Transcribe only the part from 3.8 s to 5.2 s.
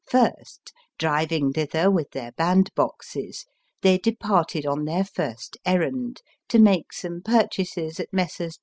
they departed on their